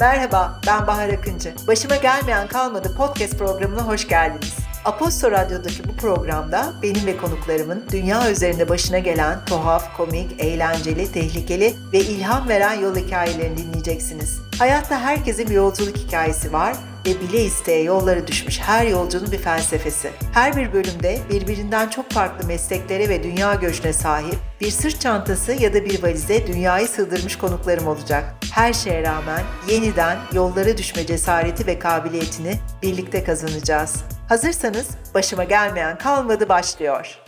[0.00, 1.54] Merhaba, ben Bahar Akıncı.
[1.66, 4.56] Başıma gelmeyen kalmadı podcast programına hoş geldiniz.
[4.84, 11.74] Aposto Radyo'daki bu programda benim ve konuklarımın dünya üzerinde başına gelen tuhaf, komik, eğlenceli, tehlikeli
[11.92, 14.38] ve ilham veren yol hikayelerini dinleyeceksiniz.
[14.58, 16.76] Hayatta herkesin bir yolculuk hikayesi var
[17.06, 20.10] ve bile isteye yollara düşmüş her yolcunun bir felsefesi.
[20.32, 25.74] Her bir bölümde birbirinden çok farklı mesleklere ve dünya göçüne sahip bir sırt çantası ya
[25.74, 28.24] da bir valize dünyayı sığdırmış konuklarım olacak.
[28.52, 34.04] Her şeye rağmen yeniden yollara düşme cesareti ve kabiliyetini birlikte kazanacağız.
[34.28, 37.26] Hazırsanız başıma gelmeyen kalmadı başlıyor.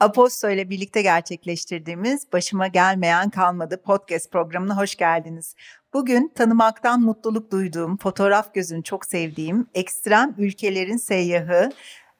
[0.00, 5.54] Aposto ile birlikte gerçekleştirdiğimiz Başıma Gelmeyen Kalmadı podcast programına hoş geldiniz.
[5.94, 11.70] Bugün tanımaktan mutluluk duyduğum, fotoğraf gözünü çok sevdiğim, ekstrem ülkelerin seyyahı,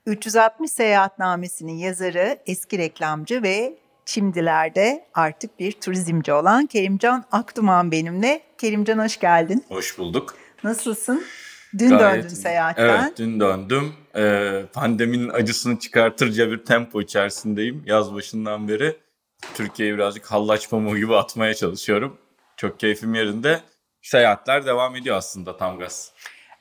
[0.07, 8.43] 360 Seyahatnamesi'nin yazarı, eski reklamcı ve şimdilerde artık bir turizmci olan Kerimcan Akduman benimle.
[8.59, 9.65] Kerimcan hoş geldin.
[9.69, 10.35] Hoş bulduk.
[10.65, 11.25] Nasılsın?
[11.79, 13.03] Dün Gayet, döndün seyahatten.
[13.03, 13.93] Evet dün döndüm.
[14.17, 18.97] Ee, pandeminin acısını çıkartırca bir tempo içerisindeyim yaz başından beri.
[19.55, 22.19] Türkiye'yi birazcık hallaç pamuğu gibi atmaya çalışıyorum.
[22.57, 23.61] Çok keyfim yerinde.
[24.05, 26.13] Seyahatler devam ediyor aslında tam gaz.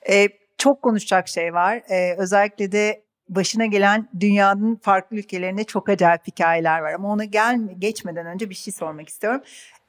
[0.09, 1.81] Ee, çok konuşacak şey var.
[1.89, 6.93] Ee, özellikle de başına gelen dünyanın farklı ülkelerinde çok acayip hikayeler var.
[6.93, 9.41] Ama ona gel geçmeden önce bir şey sormak istiyorum.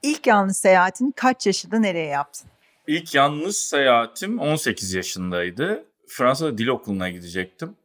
[0.02, 2.50] İlk yalnız seyahatini kaç yaşında nereye yaptın?
[2.86, 5.84] İlk yalnız seyahatim 18 yaşındaydı.
[6.08, 7.76] Fransa'da dil okuluna gidecektim.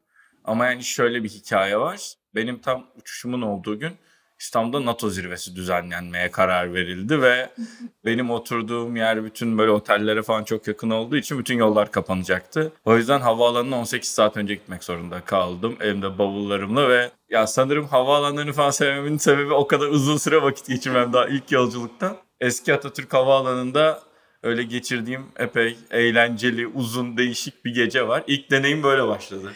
[0.45, 2.13] Ama yani şöyle bir hikaye var.
[2.35, 3.93] Benim tam uçuşumun olduğu gün
[4.39, 7.49] İstanbul'da NATO zirvesi düzenlenmeye karar verildi ve
[8.05, 12.71] benim oturduğum yer bütün böyle otellere falan çok yakın olduğu için bütün yollar kapanacaktı.
[12.85, 18.53] O yüzden havaalanına 18 saat önce gitmek zorunda kaldım elimde bavullarımla ve ya sanırım havaalanlarını
[18.53, 22.17] falan sevmemin sebebi o kadar uzun süre vakit geçirmem daha ilk yolculuktan.
[22.39, 24.09] Eski Atatürk Havaalanı'nda
[24.43, 28.23] öyle geçirdiğim epey eğlenceli, uzun, değişik bir gece var.
[28.27, 29.53] İlk deneyim böyle başladı.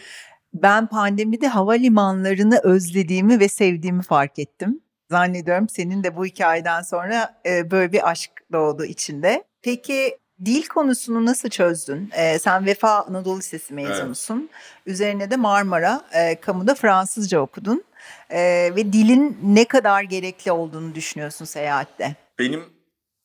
[0.54, 4.80] Ben pandemide havalimanlarını özlediğimi ve sevdiğimi fark ettim.
[5.10, 9.44] Zannediyorum senin de bu hikayeden sonra e, böyle bir aşk doğdu içinde.
[9.62, 12.10] Peki dil konusunu nasıl çözdün?
[12.12, 14.38] E, sen Vefa Anadolu Lisesi mezunusun.
[14.38, 14.82] Evet.
[14.86, 17.84] Üzerine de Marmara e, Kamu'da Fransızca okudun.
[18.30, 18.40] E,
[18.76, 22.16] ve dilin ne kadar gerekli olduğunu düşünüyorsun seyahatte?
[22.38, 22.64] Benim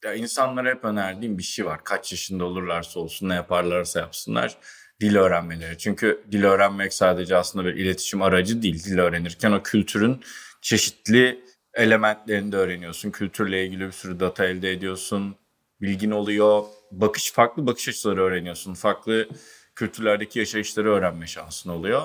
[0.04, 1.84] ya insanlara hep önerdiğim bir şey var.
[1.84, 4.58] Kaç yaşında olurlarsa olsun ne yaparlarsa yapsınlar
[5.02, 5.78] dil öğrenmeleri.
[5.78, 8.84] Çünkü dil öğrenmek sadece aslında bir iletişim aracı değil.
[8.84, 10.22] Dil öğrenirken o kültürün
[10.62, 11.40] çeşitli
[11.74, 13.12] elementlerini de öğreniyorsun.
[13.12, 15.36] Kültürle ilgili bir sürü data elde ediyorsun.
[15.82, 16.64] Bilgin oluyor.
[16.92, 18.74] Bakış farklı bakış açıları öğreniyorsun.
[18.74, 19.30] Farklı
[19.76, 22.02] kültürlerdeki yaşayışları öğrenme şansın oluyor.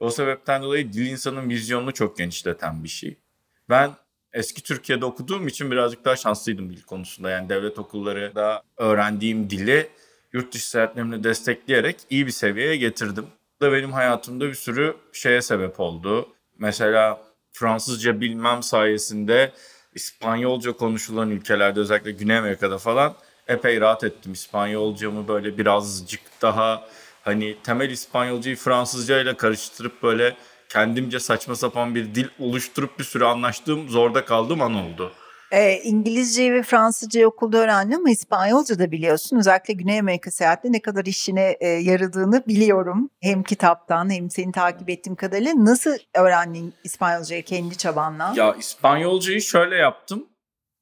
[0.00, 3.16] O sebepten dolayı dil insanın vizyonunu çok genişleten bir şey.
[3.68, 3.90] Ben
[4.32, 7.30] eski Türkiye'de okuduğum için birazcık daha şanslıydım dil konusunda.
[7.30, 9.88] Yani devlet okulları da öğrendiğim dili
[10.32, 13.26] yurt dışı seyahatlerimle destekleyerek iyi bir seviyeye getirdim.
[13.60, 16.28] Bu da benim hayatımda bir sürü şeye sebep oldu.
[16.58, 17.20] Mesela
[17.52, 19.52] Fransızca bilmem sayesinde
[19.94, 23.14] İspanyolca konuşulan ülkelerde özellikle Güney Amerika'da falan
[23.48, 24.32] epey rahat ettim.
[24.32, 26.88] İspanyolcamı böyle birazcık daha
[27.22, 30.36] hani temel İspanyolcayı Fransızca ile karıştırıp böyle
[30.68, 35.12] kendimce saçma sapan bir dil oluşturup bir süre anlaştığım zorda kaldığım an oldu.
[35.50, 39.36] E, İngilizceyi ve Fransızcayı okulda öğrendim ama İspanyolca da biliyorsun.
[39.36, 43.10] Özellikle Güney Amerika seyahatte ne kadar işine e, yaradığını biliyorum.
[43.20, 45.52] Hem kitaptan hem seni takip ettiğim kadarıyla.
[45.56, 48.32] Nasıl öğrendin İspanyolcayı kendi çabanla?
[48.36, 50.26] Ya İspanyolcayı şöyle yaptım.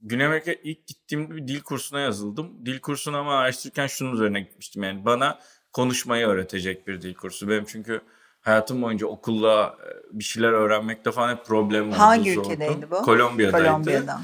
[0.01, 2.67] Güney Amerika ilk gittiğimde bir dil kursuna yazıldım.
[2.67, 4.83] Dil kursuna ama araştırırken şunun üzerine gitmiştim.
[4.83, 5.39] Yani bana
[5.73, 7.49] konuşmayı öğretecek bir dil kursu.
[7.49, 8.01] Benim çünkü
[8.41, 9.77] hayatım boyunca okulla
[10.13, 11.99] bir şeyler öğrenmekte falan hep problem oldu.
[11.99, 13.03] Hangi ülkedeydi bu?
[13.03, 13.67] Kolombiya'daydı.
[13.67, 14.21] Kolombiya'da.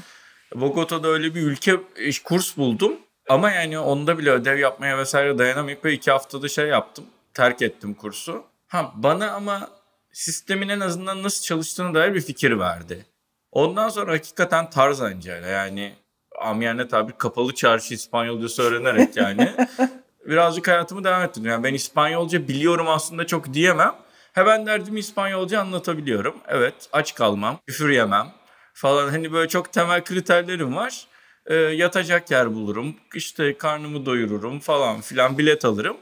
[0.61, 1.79] Bogota'da öyle bir ülke
[2.23, 2.93] kurs buldum.
[3.29, 7.05] Ama yani onda bile ödev yapmaya vesaire dayanamayıp iki haftada şey yaptım.
[7.33, 8.43] Terk ettim kursu.
[8.67, 9.69] Ha bana ama
[10.13, 13.05] sistemin en azından nasıl çalıştığını dair bir fikir verdi.
[13.51, 15.93] Ondan sonra hakikaten Tarzanca'yla yani
[16.39, 19.51] amiyane tabi kapalı çarşı İspanyolcası öğrenerek yani
[20.25, 21.49] birazcık hayatımı devam ettirdim.
[21.49, 23.95] Yani ben İspanyolca biliyorum aslında çok diyemem.
[24.33, 26.35] He ben derdimi İspanyolca anlatabiliyorum.
[26.47, 28.27] Evet aç kalmam, küfür yemem,
[28.75, 31.07] falan hani böyle çok temel kriterlerim var.
[31.45, 35.97] E, yatacak yer bulurum, işte karnımı doyururum falan filan bilet alırım.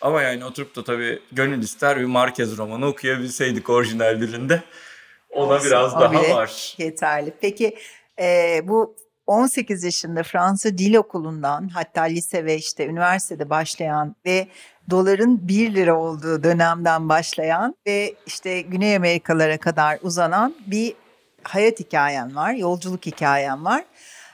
[0.00, 4.62] Ama yani oturup da tabii gönül ister bir Marquez romanı okuyabilseydik orijinallerinde.
[5.30, 6.74] Ona Olsun, biraz daha var.
[6.78, 7.34] Yeterli.
[7.40, 7.76] Peki
[8.20, 14.48] e, bu 18 yaşında Fransa Dil Okulu'ndan hatta lise ve işte üniversitede başlayan ve
[14.90, 20.94] doların 1 lira olduğu dönemden başlayan ve işte Güney Amerikalara kadar uzanan bir
[21.44, 23.84] hayat hikayen var, yolculuk hikayen var.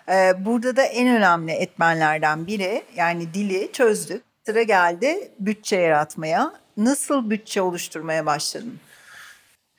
[0.09, 4.23] Ee, burada da en önemli etmenlerden biri yani dili çözdük.
[4.47, 6.53] Sıra geldi bütçe yaratmaya.
[6.77, 8.81] Nasıl bütçe oluşturmaya başladın?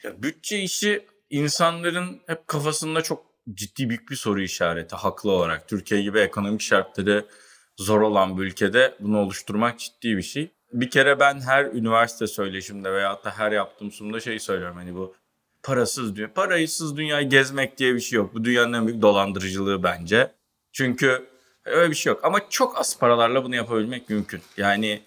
[0.03, 5.67] Ya bütçe işi insanların hep kafasında çok ciddi büyük bir soru işareti haklı olarak.
[5.67, 7.25] Türkiye gibi ekonomik şartları
[7.77, 10.51] zor olan bir ülkede bunu oluşturmak ciddi bir şey.
[10.73, 15.15] Bir kere ben her üniversite söyleşimde veya da her yaptığım sunumda şey söylüyorum hani bu
[15.63, 16.33] parasız dünya.
[16.33, 18.33] Parasız dünyayı gezmek diye bir şey yok.
[18.33, 20.31] Bu dünyanın en büyük dolandırıcılığı bence.
[20.71, 21.25] Çünkü
[21.65, 22.19] öyle bir şey yok.
[22.23, 24.41] Ama çok az paralarla bunu yapabilmek mümkün.
[24.57, 25.01] Yani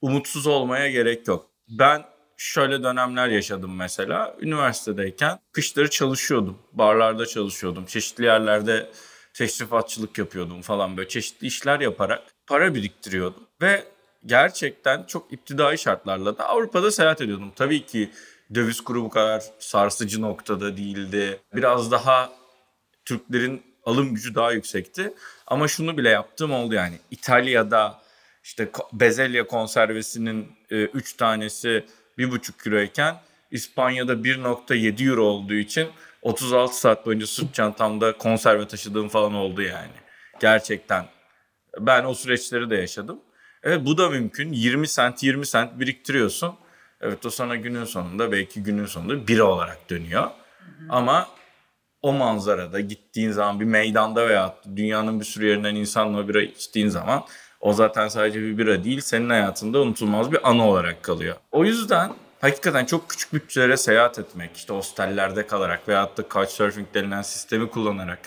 [0.00, 1.46] umutsuz olmaya gerek yok.
[1.68, 2.04] Ben
[2.36, 4.36] şöyle dönemler yaşadım mesela.
[4.40, 6.58] Üniversitedeyken kışları çalışıyordum.
[6.72, 7.86] Barlarda çalışıyordum.
[7.86, 8.90] Çeşitli yerlerde
[9.34, 13.42] teşrifatçılık yapıyordum falan böyle çeşitli işler yaparak para biriktiriyordum.
[13.62, 13.84] Ve
[14.26, 17.52] gerçekten çok iptidai şartlarla da Avrupa'da seyahat ediyordum.
[17.56, 18.10] Tabii ki
[18.54, 21.40] döviz kuru bu kadar sarsıcı noktada değildi.
[21.54, 22.32] Biraz daha
[23.04, 25.14] Türklerin alım gücü daha yüksekti.
[25.46, 26.98] Ama şunu bile yaptığım oldu yani.
[27.10, 28.02] İtalya'da
[28.44, 31.84] işte bezelye konservesinin 3 e, tanesi
[32.18, 33.16] 1,5 euroyken
[33.50, 35.88] İspanya'da 1.7 euro olduğu için
[36.22, 39.92] 36 saat boyunca sırt çantamda konserve taşıdığım falan oldu yani.
[40.40, 41.06] Gerçekten.
[41.78, 43.20] Ben o süreçleri de yaşadım.
[43.62, 44.52] Evet bu da mümkün.
[44.52, 46.54] 20 sent 20 sent biriktiriyorsun.
[47.02, 50.22] Evet o sana günün sonunda belki günün sonunda bira olarak dönüyor.
[50.22, 50.28] Hı
[50.64, 50.86] hı.
[50.88, 51.28] Ama
[52.02, 57.24] o manzarada gittiğin zaman bir meydanda veya dünyanın bir sürü yerinden insanla bira içtiğin zaman
[57.60, 61.36] o zaten sadece bir bira değil senin hayatında unutulmaz bir anı olarak kalıyor.
[61.52, 67.22] O yüzden hakikaten çok küçük bütçelere seyahat etmek, işte hostellerde kalarak veyahut da couchsurfing denilen
[67.22, 68.18] sistemi kullanarak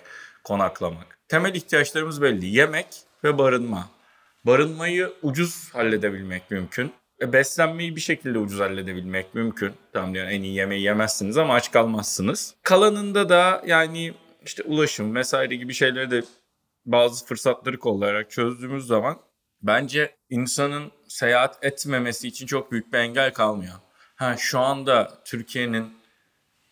[0.44, 1.20] konaklamak.
[1.28, 2.46] Temel ihtiyaçlarımız belli.
[2.46, 2.88] Yemek
[3.24, 3.90] ve barınma.
[4.46, 6.92] Barınmayı ucuz halledebilmek mümkün.
[7.22, 9.74] E, beslenmeyi bir şekilde ucuz halledebilmek mümkün.
[9.94, 12.56] Tamam diyor en iyi yemeği yemezsiniz ama aç kalmazsınız.
[12.64, 14.14] Kalanında da yani
[14.46, 16.24] işte ulaşım vesaire gibi şeyleri de
[16.86, 19.18] bazı fırsatları kollayarak çözdüğümüz zaman
[19.62, 23.74] bence insanın seyahat etmemesi için çok büyük bir engel kalmıyor.
[24.16, 25.94] Ha şu anda Türkiye'nin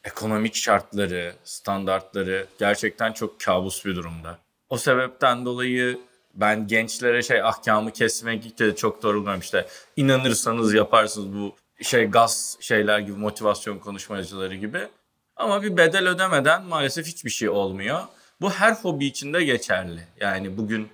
[0.03, 4.39] ekonomik şartları, standartları gerçekten çok kabus bir durumda.
[4.69, 5.99] O sebepten dolayı
[6.33, 12.99] ben gençlere şey ahkamı kesmek de çok doğru işte inanırsanız yaparsınız bu şey gaz şeyler
[12.99, 14.79] gibi motivasyon konuşmacıları gibi.
[15.35, 17.99] Ama bir bedel ödemeden maalesef hiçbir şey olmuyor.
[18.41, 20.07] Bu her hobi için de geçerli.
[20.19, 20.89] Yani bugün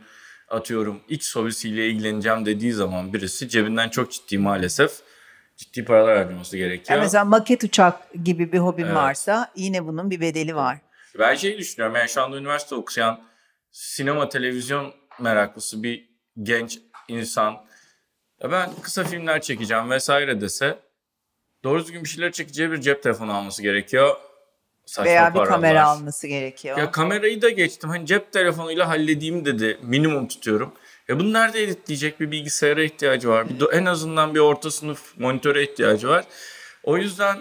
[0.50, 4.92] atıyorum X hobisiyle ilgileneceğim dediği zaman birisi cebinden çok ciddi maalesef
[5.57, 6.97] ciddi paralar harcaması gerekiyor.
[6.97, 8.95] Yani mesela maket uçak gibi bir hobin evet.
[8.95, 10.77] varsa yine bunun bir bedeli var.
[11.19, 13.21] Ben şey düşünüyorum yani şu anda üniversite okuyan
[13.71, 16.10] sinema televizyon meraklısı bir
[16.44, 17.66] genç insan
[18.44, 20.80] ya ben kısa filmler çekeceğim vesaire dese
[21.63, 24.16] doğru düzgün bir şeyler çekeceği bir cep telefonu alması gerekiyor.
[24.86, 26.77] Saçma Veya bir kamera alması gerekiyor.
[26.77, 27.89] Ya kamerayı da geçtim.
[27.89, 29.80] Hani cep telefonuyla halledeyim dedi.
[29.81, 30.74] Minimum tutuyorum.
[31.07, 33.50] Ya bunu nerede editleyecek bir bilgisayara ihtiyacı var.
[33.50, 36.25] Bir en azından bir orta sınıf monitöre ihtiyacı var.
[36.83, 37.39] O yüzden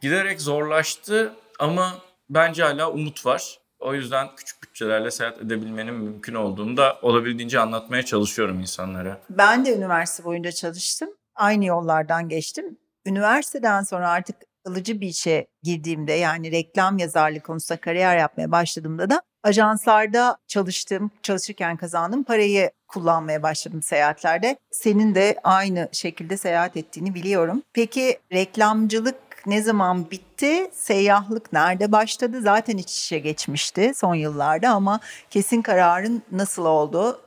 [0.00, 1.98] giderek zorlaştı ama
[2.30, 3.58] bence hala umut var.
[3.80, 9.20] O yüzden küçük bütçelerle seyahat edebilmenin mümkün olduğunu da olabildiğince anlatmaya çalışıyorum insanlara.
[9.30, 11.08] Ben de üniversite boyunca çalıştım.
[11.34, 12.78] Aynı yollardan geçtim.
[13.06, 19.22] Üniversiteden sonra artık kalıcı bir işe girdiğimde yani reklam yazarlığı konusunda kariyer yapmaya başladığımda da
[19.42, 24.56] ajanslarda çalıştığım, çalışırken kazandığım parayı kullanmaya başladım seyahatlerde.
[24.70, 27.62] Senin de aynı şekilde seyahat ettiğini biliyorum.
[27.72, 30.70] Peki reklamcılık ne zaman bitti?
[30.72, 32.40] Seyyahlık nerede başladı?
[32.42, 35.00] Zaten iç içe geçmişti son yıllarda ama
[35.30, 37.20] kesin kararın nasıl oldu?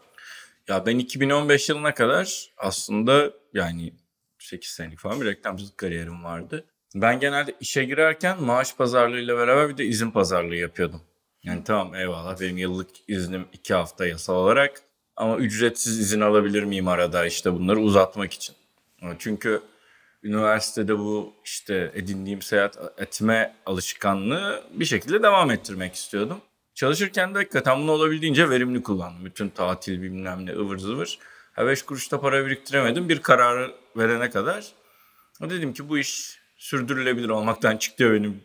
[0.68, 3.94] Ya ben 2015 yılına kadar aslında yani
[4.40, 6.66] 8 senelik falan bir reklamcılık kariyerim vardı.
[6.96, 11.02] Ben genelde işe girerken maaş pazarlığıyla beraber bir de izin pazarlığı yapıyordum.
[11.44, 14.82] Yani tamam eyvallah benim yıllık iznim 2 hafta yasal olarak
[15.16, 18.56] ama ücretsiz izin alabilir miyim arada işte bunları uzatmak için.
[19.20, 19.62] Çünkü
[20.24, 26.42] üniversitede bu işte edindiğim seyahat etme alışkanlığı bir şekilde devam ettirmek istiyordum.
[26.74, 29.26] Çalışırken de hakikaten bunu olabildiğince verimli kullandım.
[29.26, 31.20] Bütün tatil bilmem ne ıvır zıvır.
[31.54, 34.66] Ha beş kuruşta para biriktiremedim bir kararı verene kadar.
[35.42, 38.44] Dedim ki bu iş sürdürülebilir olmaktan çıktı benim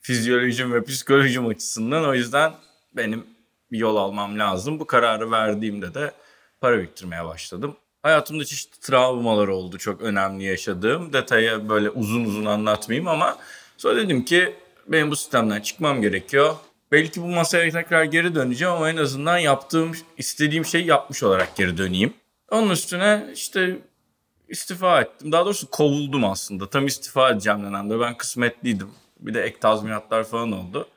[0.00, 2.04] fizyolojim ve psikolojim açısından.
[2.04, 2.52] O yüzden
[2.92, 3.26] benim
[3.72, 4.80] bir yol almam lazım.
[4.80, 6.12] Bu kararı verdiğimde de
[6.60, 7.76] para biriktirmeye başladım.
[8.04, 11.12] Hayatımda çeşitli travmalar oldu çok önemli yaşadığım.
[11.12, 13.38] Detaya böyle uzun uzun anlatmayayım ama
[13.76, 14.54] sonra dedim ki
[14.86, 16.54] benim bu sistemden çıkmam gerekiyor.
[16.92, 21.78] Belki bu masaya tekrar geri döneceğim ama en azından yaptığım, istediğim şeyi yapmış olarak geri
[21.78, 22.14] döneyim.
[22.50, 23.78] Onun üstüne işte
[24.48, 25.32] istifa ettim.
[25.32, 26.70] Daha doğrusu kovuldum aslında.
[26.70, 28.00] Tam istifa edeceğim dönemde.
[28.00, 28.90] Ben kısmetliydim.
[29.20, 30.88] Bir de ek tazminatlar falan oldu.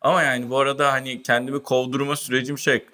[0.00, 2.84] Ama yani bu arada hani kendimi kovdurma sürecim şey.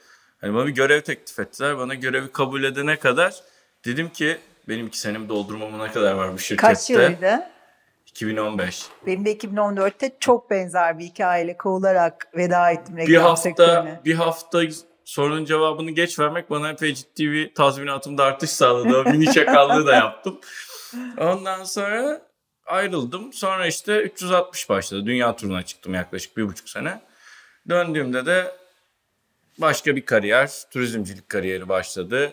[0.41, 1.79] Hani bana bir görev teklif ettiler.
[1.79, 3.52] Bana görevi kabul edene kadar
[3.85, 6.67] dedim ki benim iki senemi doldurmama ne kadar var bu şirkette?
[6.69, 7.43] Kaç yılıydı?
[8.07, 8.87] 2015.
[9.07, 14.01] Benim de 2014'te çok benzer bir hikayeyle kovularak veda ettim Bir hafta sektörüne.
[14.05, 14.63] bir hafta
[15.05, 19.11] sorunun cevabını geç vermek bana epey ciddi bir tazminatımda artış sağladı.
[19.11, 20.41] Mini çakallığı da yaptım.
[21.19, 22.23] Ondan sonra
[22.67, 23.33] ayrıldım.
[23.33, 25.07] Sonra işte 360 başladı.
[25.07, 27.01] Dünya turuna çıktım yaklaşık bir buçuk sene.
[27.69, 28.55] Döndüğümde de
[29.59, 32.33] başka bir kariyer, turizmcilik kariyeri başladı.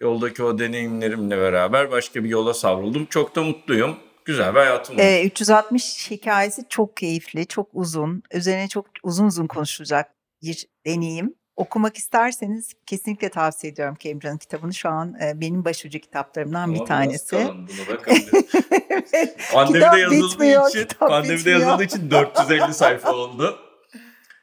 [0.00, 3.06] Yoldaki o deneyimlerimle beraber başka bir yola savruldum.
[3.06, 3.96] Çok da mutluyum.
[4.24, 5.02] Güzel bir hayatım var.
[5.02, 8.22] Ee, 360 hikayesi çok keyifli, çok uzun.
[8.34, 10.10] Üzerine çok uzun uzun konuşulacak
[10.42, 11.34] bir deneyim.
[11.56, 14.74] Okumak isterseniz kesinlikle tavsiye ediyorum Cambridge'ın kitabını.
[14.74, 17.30] Şu an e, benim başucu kitaplarımdan Ama bir tanesi.
[17.30, 18.00] kalın, evet.
[19.52, 21.60] Pandemide Kitap yazıldığı bitmiyor, için, kitap pandemide bitmiyor.
[21.60, 23.58] yazıldığı için 450 sayfa oldu.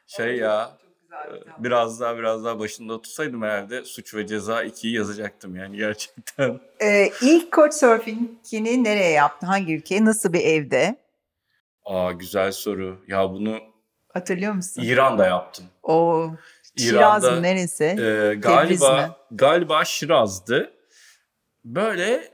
[0.06, 0.77] Şey ya,
[1.10, 6.60] Çok biraz daha biraz daha başında otursaydım herhalde suç ve ceza 2'yi yazacaktım yani gerçekten.
[6.82, 9.46] Ee, ilk Couchsurfing'ini nereye yaptın?
[9.46, 10.04] Hangi ülkeye?
[10.04, 10.96] Nasıl bir evde?
[11.84, 12.98] Aa güzel soru.
[13.08, 13.58] Ya bunu
[14.08, 14.82] Hatırlıyor musun?
[14.82, 15.64] İran'da yaptım.
[15.82, 16.30] O
[16.78, 17.84] Şiraz İran'da, mı neresi?
[17.84, 18.40] Ee, Tebriz mi?
[18.40, 20.72] galiba galiba Şiraz'dı.
[21.64, 22.32] Böyle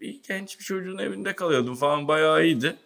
[0.00, 2.76] bir genç bir çocuğun evinde kalıyordum falan bayağı iyiydi.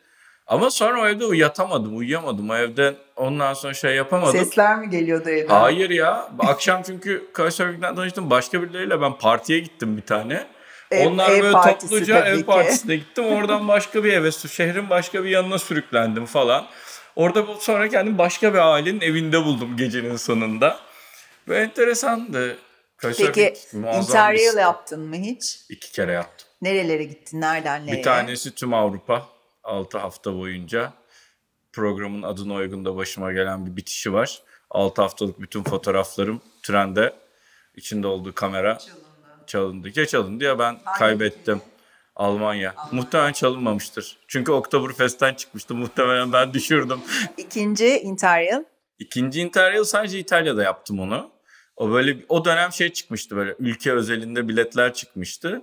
[0.46, 2.50] Ama sonra o evde yatamadım, uyuyamadım.
[2.50, 4.32] O evden ondan sonra şey yapamadım.
[4.44, 5.54] Sesler mi geliyordu evden?
[5.54, 6.28] Hayır ya.
[6.38, 8.30] Akşam çünkü Couchsurfing'den tanıştım.
[8.30, 10.46] Başka birileriyle ben partiye gittim bir tane.
[10.90, 12.46] Ev- Onlar ev böyle partisi topluca ev ki.
[12.46, 13.24] partisine gittim.
[13.36, 16.66] Oradan başka bir eve, şehrin başka bir yanına sürüklendim falan.
[17.16, 20.78] Orada sonra kendimi başka bir ailenin evinde buldum gecenin sonunda.
[21.48, 22.56] Ve enteresandı.
[23.02, 25.60] Couchsurfing Peki interrail yaptın mı hiç?
[25.68, 26.48] İki kere yaptım.
[26.62, 27.40] Nerelere gittin?
[27.40, 27.98] Nereden nereye?
[27.98, 29.33] Bir tanesi tüm Avrupa.
[29.64, 30.92] 6 hafta boyunca.
[31.72, 34.42] Programın adına uygun da başıma gelen bir bitişi var.
[34.70, 37.14] 6 haftalık bütün fotoğraflarım trende.
[37.76, 38.78] içinde olduğu kamera
[39.46, 39.88] çalındı.
[39.94, 41.62] Ya çalındı ya ben kaybettim.
[42.16, 42.74] Almanya.
[42.92, 44.18] Muhtemelen çalınmamıştır.
[44.28, 45.74] Çünkü Oktoberfest'ten çıkmıştı.
[45.74, 47.00] Muhtemelen ben düşürdüm.
[47.36, 48.64] İkinci interrail.
[48.98, 51.30] İkinci Interrail sadece İtalya'da yaptım onu.
[51.76, 55.62] O böyle o dönem şey çıkmıştı böyle ülke özelinde biletler çıkmıştı.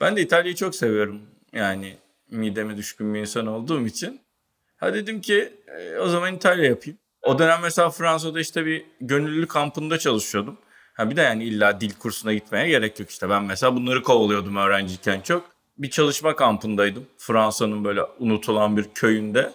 [0.00, 1.22] Ben de İtalya'yı çok seviyorum.
[1.52, 1.96] Yani
[2.32, 4.20] mideme düşkün bir insan olduğum için.
[4.76, 6.98] Ha dedim ki e, o zaman İtalya yapayım.
[7.22, 10.58] O dönem mesela Fransa'da işte bir gönüllülük kampında çalışıyordum.
[10.94, 13.28] Ha bir de yani illa dil kursuna gitmeye gerek yok işte.
[13.30, 15.52] Ben mesela bunları kovalıyordum öğrenciyken çok.
[15.78, 17.06] Bir çalışma kampındaydım.
[17.18, 19.52] Fransa'nın böyle unutulan bir köyünde.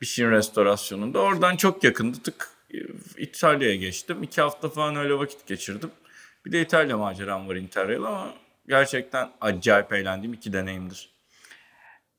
[0.00, 1.18] Bir şeyin restorasyonunda.
[1.18, 2.18] Oradan çok yakındı.
[2.22, 2.78] Tık e,
[3.18, 4.22] İtalya'ya geçtim.
[4.22, 5.90] İki hafta falan öyle vakit geçirdim.
[6.44, 8.34] Bir de İtalya maceram var Interrail ama
[8.68, 11.15] gerçekten acayip eğlendiğim iki deneyimdir.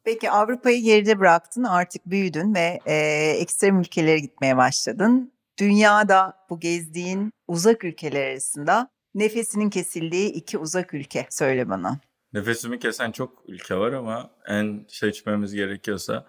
[0.07, 2.95] Peki Avrupa'yı geride bıraktın, artık büyüdün ve e,
[3.39, 5.33] ekstrem ülkelere gitmeye başladın.
[5.59, 11.99] Dünyada bu gezdiğin uzak ülkeler arasında nefesinin kesildiği iki uzak ülke söyle bana.
[12.33, 16.25] Nefesimi kesen çok ülke var ama en seçmemiz gerekiyorsa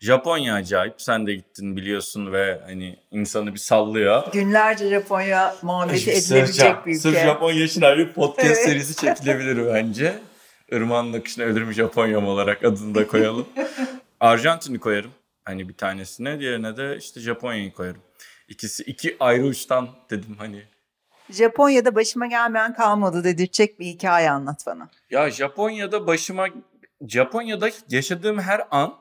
[0.00, 0.94] Japonya acayip.
[1.02, 4.32] Sen de gittin biliyorsun ve hani insanı bir sallıyor.
[4.32, 7.00] Günlerce Japonya muhabbeti edilebilecek bir ülke.
[7.00, 8.64] Sırf Japonya için ayrı bir podcast Evet.
[8.64, 10.14] serisi çekilebilir bence.
[10.76, 13.46] Irmağın akışına ölürüm Japonya'm olarak adını da koyalım.
[14.20, 15.10] Arjantin'i koyarım.
[15.44, 18.02] Hani bir tanesine diğerine de işte Japonya'yı koyarım.
[18.48, 20.62] İkisi iki ayrı uçtan dedim hani.
[21.30, 24.88] Japonya'da başıma gelmeyen kalmadı dedirtecek bir hikaye anlat bana.
[25.10, 26.46] Ya Japonya'da başıma
[27.08, 28.94] Japonya'da yaşadığım her an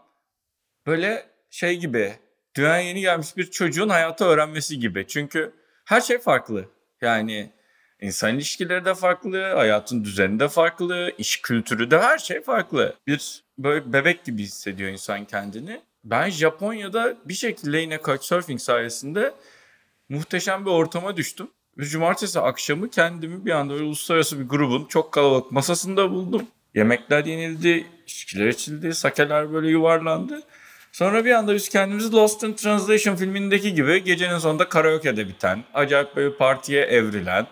[0.87, 2.13] böyle şey gibi
[2.55, 5.07] dünyaya yeni gelmiş bir çocuğun hayatı öğrenmesi gibi.
[5.07, 5.53] Çünkü
[5.85, 6.65] her şey farklı.
[7.01, 7.51] Yani
[8.03, 12.95] insan ilişkileri de farklı, hayatın düzeni de farklı, iş kültürü de her şey farklı.
[13.07, 15.81] Bir böyle bebek gibi hissediyor insan kendini.
[16.03, 19.33] Ben Japonya'da bir şekilde yine Couchsurfing sayesinde
[20.09, 21.47] muhteşem bir ortama düştüm.
[21.77, 26.47] Ve cumartesi akşamı kendimi bir anda böyle uluslararası bir grubun çok kalabalık masasında buldum.
[26.75, 30.41] Yemekler yenildi, içkiler içildi, sakeler böyle yuvarlandı.
[30.91, 36.15] Sonra bir anda biz kendimizi Lost in Translation filmindeki gibi gecenin sonunda karaoke'de biten, acayip
[36.15, 37.47] böyle partiye evrilen,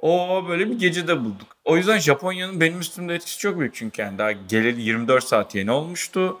[0.00, 1.56] o böyle bir gecede bulduk.
[1.64, 5.70] O yüzden Japonya'nın benim üstümde etkisi çok büyük çünkü yani daha geleli 24 saat yeni
[5.70, 6.40] olmuştu.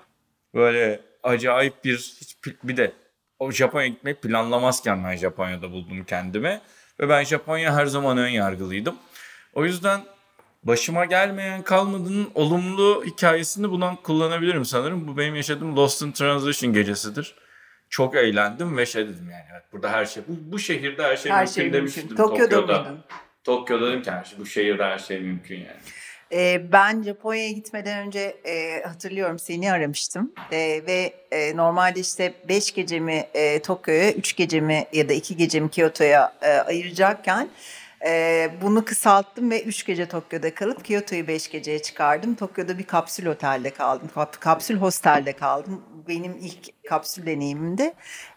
[0.54, 2.92] Böyle acayip bir hiç bir de
[3.38, 6.60] o Japonya'ya gitmeyi planlamazken ben Japonya'da buldum kendimi.
[7.00, 8.96] Ve ben Japonya her zaman ön yargılıydım.
[9.54, 10.00] O yüzden
[10.62, 15.08] başıma gelmeyen kalmadığının olumlu hikayesini bundan kullanabilirim sanırım.
[15.08, 17.34] Bu benim yaşadığım Lost in Translation gecesidir.
[17.90, 21.32] Çok eğlendim ve şey dedim yani evet burada her şey bu, bu şehirde her şey
[21.32, 22.02] Her mümkün şey demiştim.
[22.02, 22.16] mümkün.
[22.16, 22.98] Tokyo'da mıydın?
[23.46, 25.76] Tokyo'da dedim ki her şey, bu şehirde her şey mümkün yani.
[26.32, 32.74] Ee, ben Japonya'ya gitmeden önce e, hatırlıyorum seni aramıştım Ee, ve e, normalde işte 5
[32.74, 37.48] gecemi e, Tokyo'ya, 3 gecemi ya da 2 gecemi Kyoto'ya e, ayıracakken
[38.06, 42.34] e, bunu kısalttım ve 3 gece Tokyo'da kalıp Kyoto'yu 5 geceye çıkardım.
[42.34, 45.82] Tokyo'da bir kapsül otelde kaldım, kap- kapsül hostelde kaldım.
[46.08, 47.92] Benim ilk kapsül deneyimimdi.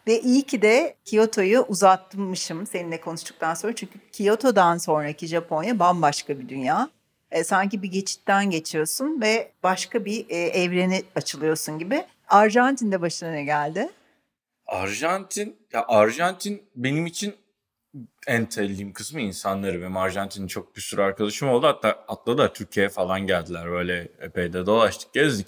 [0.10, 3.76] Ve iyi ki de Kyoto'yu uzatmışım seninle konuştuktan sonra.
[3.76, 6.90] Çünkü Kyoto'dan sonraki Japonya bambaşka bir dünya.
[7.32, 12.06] E, sanki bir geçitten geçiyorsun ve başka bir e, evrene açılıyorsun gibi.
[12.28, 13.90] Arjantin'de başına ne geldi?
[14.68, 17.36] Arjantin, ya Arjantin benim için
[18.28, 19.82] en sevdiğim kısmı insanları.
[19.82, 21.68] Benim Arjantin'in çok bir sürü arkadaşım oldu.
[21.68, 23.72] Hatta atladılar Türkiye'ye falan geldiler.
[23.72, 25.48] Böyle epey de dolaştık, gezdik.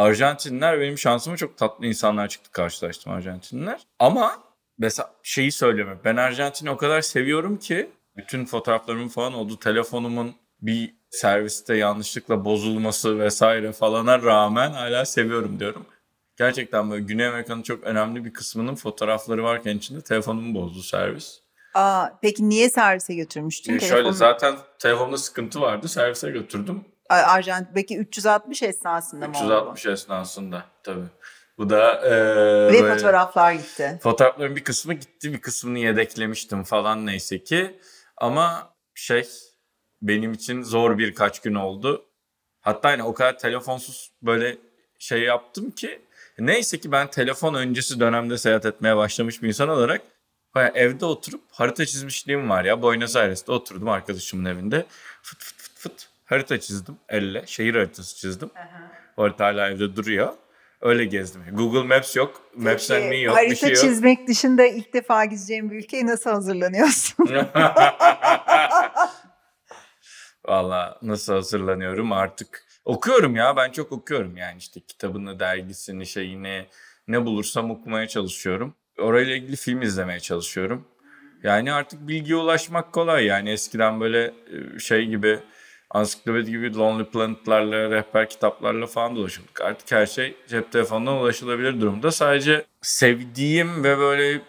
[0.00, 3.80] Arjantinler benim şansıma çok tatlı insanlar çıktı karşılaştım Arjantinler.
[3.98, 4.38] Ama
[4.78, 5.96] mesela şeyi söyleme.
[6.04, 9.58] Ben Arjantin'i o kadar seviyorum ki bütün fotoğraflarımın falan oldu.
[9.58, 15.86] Telefonumun bir serviste yanlışlıkla bozulması vesaire falana rağmen hala seviyorum diyorum.
[16.36, 21.40] Gerçekten böyle Güney Amerika'nın çok önemli bir kısmının fotoğrafları varken içinde telefonumu bozdu servis.
[21.74, 23.76] Aa, peki niye servise götürmüştün?
[23.76, 26.84] Ee, şöyle zaten telefonda sıkıntı vardı servise götürdüm.
[27.14, 29.44] Arjantin peki 360 esnasında mı oldu?
[29.44, 31.04] 360 esnasında tabii.
[31.58, 32.10] Bu da e,
[32.72, 33.98] Ve böyle- fotoğraflar gitti.
[34.02, 37.80] Fotoğrafların bir kısmı gitti, bir kısmını yedeklemiştim falan neyse ki.
[38.16, 39.28] Ama şey
[40.02, 42.06] benim için zor birkaç gün oldu.
[42.60, 44.56] Hatta yani o kadar telefonsuz böyle
[44.98, 46.02] şey yaptım ki
[46.38, 50.02] neyse ki ben telefon öncesi dönemde seyahat etmeye başlamış bir insan olarak
[50.54, 52.82] bayağı evde oturup harita çizmişliğim var ya.
[52.82, 54.86] Buenos Aires'te oturdum arkadaşımın evinde.
[55.22, 57.42] Fıt fıt fıt fıt harita çizdim elle.
[57.46, 58.50] Şehir haritası çizdim.
[59.16, 60.32] O harita hala evde duruyor.
[60.80, 61.42] Öyle gezdim.
[61.52, 62.42] Google Maps yok.
[62.56, 63.36] Maps and Peki, Me yok.
[63.36, 63.78] harita bir şey yok.
[63.78, 67.16] çizmek dışında ilk defa gideceğim bir ülkeye nasıl hazırlanıyorsun?
[70.46, 72.64] Valla nasıl hazırlanıyorum artık.
[72.84, 76.66] Okuyorum ya ben çok okuyorum yani işte kitabını, dergisini, şeyini
[77.08, 78.74] ne bulursam okumaya çalışıyorum.
[78.98, 80.88] Orayla ilgili film izlemeye çalışıyorum.
[81.42, 85.40] Yani artık bilgiye ulaşmak kolay yani eskiden böyle e, şey gibi
[85.90, 89.60] ansiklopedi gibi Lonely Planet'larla, rehber kitaplarla falan dolaşıyorduk.
[89.60, 92.10] Artık her şey cep telefonundan ulaşılabilir durumda.
[92.12, 94.40] Sadece sevdiğim ve böyle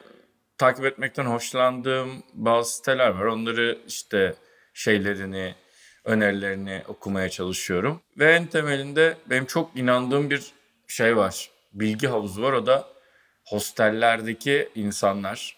[0.58, 3.26] takip etmekten hoşlandığım bazı siteler var.
[3.26, 4.36] Onları işte
[4.74, 5.56] şeylerini,
[6.06, 8.02] önerilerini okumaya çalışıyorum.
[8.20, 10.52] Ve en temelinde benim çok inandığım bir
[10.88, 11.50] şey var.
[11.74, 12.54] Bilgi havuzu var.
[12.54, 12.88] O da
[13.46, 15.58] hostellerdeki insanlar.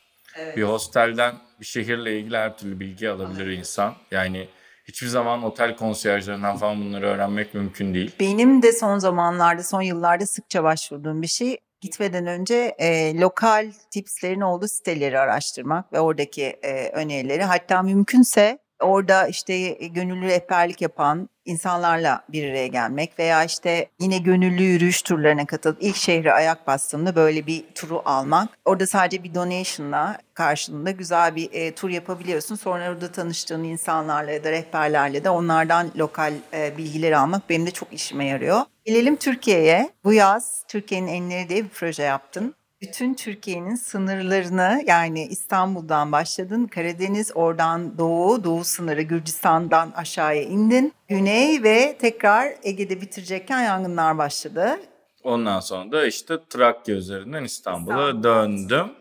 [0.55, 3.95] Bir hostelden bir şehirle ilgili her türlü bilgi alabilir insan.
[4.11, 4.47] Yani
[4.83, 8.15] hiçbir zaman otel konsiyerjlerinden falan bunları öğrenmek mümkün değil.
[8.19, 14.41] Benim de son zamanlarda, son yıllarda sıkça başvurduğum bir şey gitmeden önce e, lokal tipslerin
[14.41, 21.29] olduğu siteleri araştırmak ve oradaki e, önerileri hatta mümkünse orada işte e, gönüllü rehberlik yapan
[21.45, 27.15] insanlarla bir araya gelmek veya işte yine gönüllü yürüyüş turlarına katılıp ilk şehre ayak bastığımda
[27.15, 28.49] böyle bir turu almak.
[28.65, 32.55] Orada sadece bir donation'la karşılığında güzel bir e, tur yapabiliyorsun.
[32.55, 37.71] Sonra orada tanıştığın insanlarla ya da rehberlerle de onlardan lokal e, bilgileri almak benim de
[37.71, 38.61] çok işime yarıyor.
[38.85, 39.89] Gelelim Türkiye'ye.
[40.03, 42.55] Bu yaz Türkiye'nin enleri diye bir proje yaptın.
[42.83, 50.93] Bütün Türkiye'nin sınırlarını yani İstanbul'dan başladın, Karadeniz, oradan doğu, doğu sınırı Gürcistan'dan aşağıya indin.
[51.07, 54.79] Güney ve tekrar Ege'de bitirecekken yangınlar başladı.
[55.23, 58.23] Ondan sonra da işte Trakya üzerinden İstanbul'a İstanbul'a.
[58.23, 58.91] döndüm.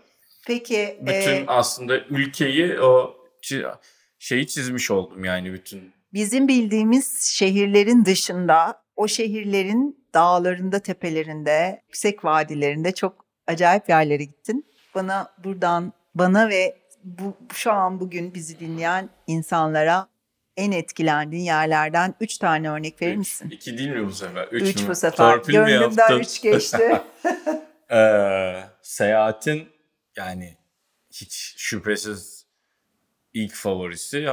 [0.47, 3.15] Peki Bütün e, aslında ülkeyi o
[4.19, 5.93] şeyi çizmiş oldum yani bütün.
[6.13, 14.67] bizim bildiğimiz şehirlerin dışında o şehirlerin dağlarında, tepelerinde, yüksek vadilerinde çok acayip yerlere gittin.
[14.95, 20.09] Bana buradan, bana ve bu, şu an bugün bizi dinleyen insanlara
[20.57, 23.51] en etkilendiğin yerlerden üç tane örnek verir misin?
[23.51, 24.49] İki değil mi bu sefer?
[24.51, 24.89] Üç, Üç, mü?
[24.89, 25.17] bu sefer.
[25.17, 27.03] Torpil Gönlümden üç geçti.
[27.93, 29.69] Ee, seyahatin
[30.17, 30.57] yani
[31.11, 32.47] hiç şüphesiz
[33.35, 34.29] ilk favorisi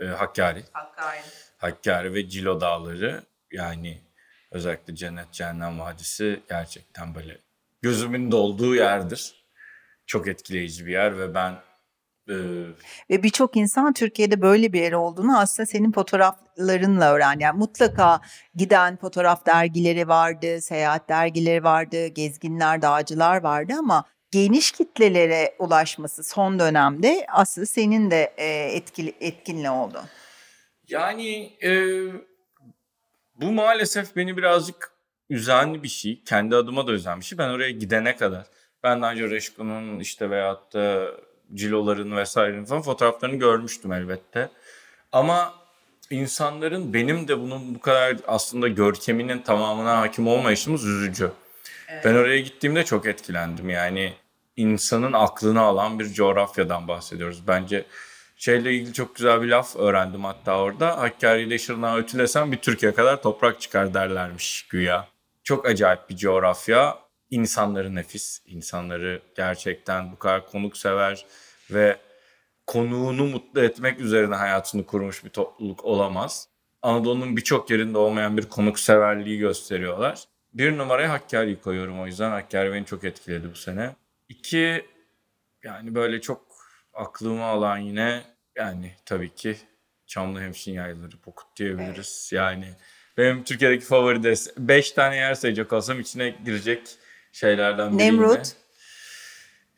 [0.00, 0.64] e, Hakkari.
[0.72, 1.20] Hakkari.
[1.58, 4.00] Hakkari ve Cilo Dağları yani
[4.50, 7.38] özellikle Cennet Cehennem Vadisi gerçekten böyle
[7.82, 9.44] gözümün dolduğu yerdir.
[10.06, 11.52] Çok etkileyici bir yer ve ben
[12.28, 12.34] e,
[13.10, 17.42] Ve birçok insan Türkiye'de böyle bir yer olduğunu aslında senin fotoğraflarınla öğrendi.
[17.42, 18.20] Yani mutlaka
[18.54, 26.58] giden fotoğraf dergileri vardı, seyahat dergileri vardı, gezginler, dağcılar vardı ama geniş kitlelere ulaşması son
[26.58, 30.02] dönemde aslında senin de e, etkili, etkinle oldu.
[30.88, 31.72] Yani e,
[33.34, 34.92] bu maalesef beni birazcık
[35.30, 36.22] üzen bir şey.
[36.24, 37.38] Kendi adıma da üzen bir şey.
[37.38, 38.46] Ben oraya gidene kadar.
[38.82, 41.06] Ben daha önce Reşko'nun işte veyahut da
[41.54, 44.48] Cilo'ların vesairenin falan fotoğraflarını görmüştüm elbette.
[45.12, 45.54] Ama
[46.10, 51.30] insanların benim de bunun bu kadar aslında görkeminin tamamına hakim olmayışımız üzücü.
[52.04, 53.70] Ben oraya gittiğimde çok etkilendim.
[53.70, 54.12] Yani
[54.56, 57.48] insanın aklını alan bir coğrafyadan bahsediyoruz.
[57.48, 57.84] Bence
[58.36, 60.98] şeyle ilgili çok güzel bir laf öğrendim hatta orada.
[60.98, 65.08] Hakkari ile Şırnağı ötülesen bir Türkiye kadar toprak çıkar derlermiş güya.
[65.50, 66.98] Çok acayip bir coğrafya.
[67.30, 68.42] İnsanları nefis.
[68.46, 71.26] İnsanları gerçekten bu kadar konuksever
[71.70, 71.96] ve
[72.66, 76.48] konuğunu mutlu etmek üzerine hayatını kurmuş bir topluluk olamaz.
[76.82, 80.24] Anadolu'nun birçok yerinde olmayan bir konukseverliği gösteriyorlar.
[80.54, 82.30] Bir numaraya Hakkari'yi koyuyorum o yüzden.
[82.30, 83.96] Hakkari beni çok etkiledi bu sene.
[84.28, 84.86] İki,
[85.62, 86.42] yani böyle çok
[86.94, 88.22] aklımı alan yine
[88.56, 89.56] yani tabii ki
[90.06, 92.30] Çamlıhemşin yaylaları Pokut diyebiliriz.
[92.34, 92.74] Yani
[93.18, 96.82] benim Türkiye'deki favori de 5 tane yer sayacak olsam içine girecek
[97.32, 98.32] şeylerden biri Nemrut.
[98.34, 98.42] yine.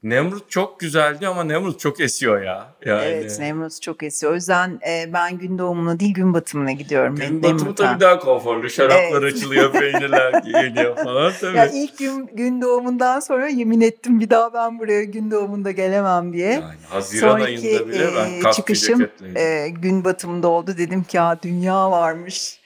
[0.02, 2.74] Nemrut çok güzeldi ama Nemrut çok esiyor ya.
[2.86, 4.32] Yani Evet Nemrut çok esiyor.
[4.32, 7.16] O yüzden e, ben gün doğumuna değil gün batımına gidiyorum.
[7.16, 7.86] Gün Ben- batımı Nemrut'a.
[7.90, 8.70] tabii daha konforlu.
[8.70, 9.34] Şaraplar Evet.
[9.34, 11.56] açılıyor, peynirler geliyor falan tabii.
[11.56, 16.32] Ya ilk gün, gün doğumundan sonra yemin ettim bir daha ben buraya gün doğumunda gelemem
[16.32, 16.50] diye.
[16.52, 20.74] Yani Haziran Sonraki ayında bile ben e, kaskı çıkışım e, gün batımında oldu.
[20.78, 22.61] Dedim ki ya dünya varmış.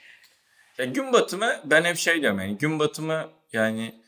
[0.77, 4.01] Ya gün batımı ben hep şey diyorum yani gün batımı yani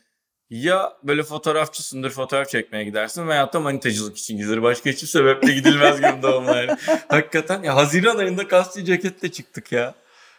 [0.50, 4.62] ya böyle fotoğrafçısındır fotoğraf çekmeye gidersin veyahut da manitacılık için gidilir.
[4.62, 6.76] Başka hiçbir sebeple gidilmez gün doğumuna yani.
[7.08, 9.94] Hakikaten ya Haziran ayında kasti ceketle çıktık ya.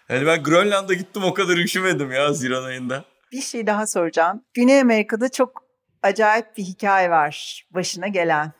[0.09, 3.05] Yani ben Grönland'a gittim o kadar üşümedim ya Haziran ayında.
[3.31, 4.43] Bir şey daha soracağım.
[4.53, 5.63] Güney Amerika'da çok
[6.03, 8.51] acayip bir hikaye var başına gelen.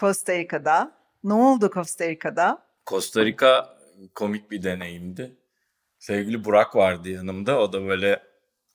[0.00, 0.92] Costa Rica'da.
[1.24, 2.66] Ne oldu Costa Rica'da?
[2.86, 3.68] Costa Rica
[4.14, 5.39] komik bir deneyimdi.
[6.00, 7.58] Sevgili Burak vardı yanımda.
[7.60, 8.22] O da böyle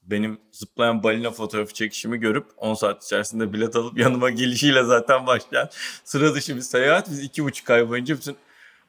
[0.04, 5.70] benim zıplayan balina fotoğrafı çekişimi görüp 10 saat içerisinde bilet alıp yanıma gelişiyle zaten başlayan
[6.04, 7.10] sıra dışı bir seyahat.
[7.10, 8.36] Biz iki buçuk ay boyunca bütün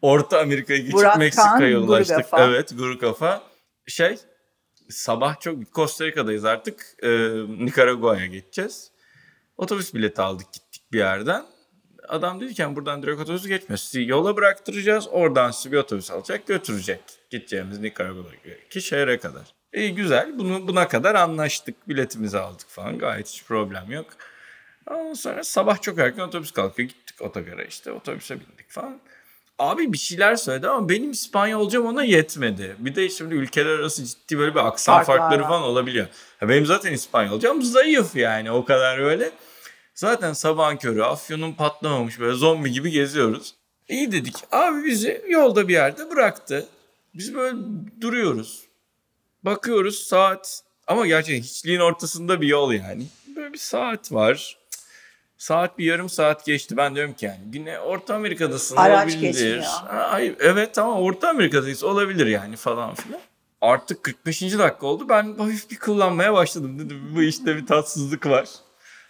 [0.02, 2.30] Orta Amerika'ya geçip Burak Meksika'ya ulaştık.
[2.30, 2.40] Guru.
[2.40, 3.42] Evet Guru Kafa.
[3.86, 4.18] Şey
[4.90, 6.86] sabah çok Costa Rica'dayız artık.
[7.02, 7.08] Ee,
[7.64, 8.90] Nikaragua'ya geçeceğiz.
[9.56, 11.44] Otobüs bileti aldık gittik bir yerden.
[12.08, 13.78] Adam dedi ki "Yani buradan direkt otobüs geçmiyor.
[13.78, 15.08] Sizi yola bıraktıracağız.
[15.08, 17.00] Oradan sizi bir otobüs alacak götürecek.
[17.30, 19.42] Gideceğimiz Nikaragua'daki şehre kadar.
[19.74, 20.38] İyi güzel.
[20.38, 21.88] Bunu, buna kadar anlaştık.
[21.88, 22.98] Biletimizi aldık falan.
[22.98, 24.06] Gayet hiç problem yok.
[24.90, 26.88] Ondan sonra sabah çok erken otobüs kalkıyor.
[26.88, 27.92] Gittik otogara işte.
[27.92, 29.00] Otobüse bindik falan.
[29.58, 32.76] Abi bir şeyler söyledi ama benim İspanyolcam ona yetmedi.
[32.78, 35.48] Bir de şimdi ülkeler arası ciddi böyle bir aksan Farklar farkları var.
[35.48, 36.06] falan olabiliyor.
[36.40, 39.30] Ha benim zaten İspanyolcam zayıf yani o kadar böyle.
[39.94, 43.54] Zaten sabahın körü afyonun patlamamış böyle zombi gibi geziyoruz.
[43.88, 44.34] İyi dedik.
[44.52, 46.66] Abi bizi yolda bir yerde bıraktı.
[47.18, 47.58] Biz böyle
[48.00, 48.66] duruyoruz.
[49.42, 53.06] Bakıyoruz saat ama gerçekten hiçliğin ortasında bir yol yani.
[53.36, 54.58] Böyle bir saat var.
[55.38, 56.76] Saat bir yarım saat geçti.
[56.76, 59.20] Ben diyorum ki yani yine Orta Amerika'dasın Araç olabilir.
[59.20, 59.62] geçmiyor.
[59.62, 63.20] Ha, Hayır, evet ama Orta Amerika'dayız olabilir yani falan filan.
[63.60, 64.42] Artık 45.
[64.42, 65.08] dakika oldu.
[65.08, 66.78] Ben hafif bir kullanmaya başladım.
[66.78, 68.48] Dedim bu işte bir tatsızlık var.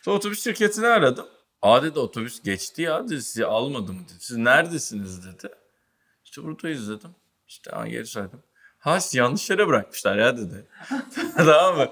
[0.03, 1.27] Sonra otobüs şirketini aradım.
[1.63, 4.13] Aa dedi otobüs geçti ya dedi sizi almadım dedi.
[4.21, 5.55] Siz neredesiniz dedi.
[6.25, 7.11] İşte buradayız dedim.
[7.49, 8.43] İşte ha, geri söyledim.
[8.79, 10.67] Ha yanlış yere bırakmışlar ya dedi.
[11.37, 11.89] tamam mı?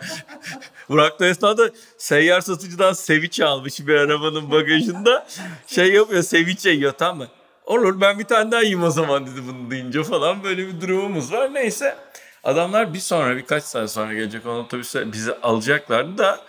[0.88, 5.26] Burak da esnada seyyar satıcıdan seviçe almış bir arabanın bagajında.
[5.66, 7.28] Şey yapıyor seviçe yiyor tamam mı?
[7.64, 11.32] Olur ben bir tane daha yiyeyim o zaman dedi bunu deyince falan böyle bir durumumuz
[11.32, 11.54] var.
[11.54, 11.96] Neyse
[12.44, 16.40] adamlar bir sonra birkaç saat sonra gelecek olan otobüse bizi alacaklardı da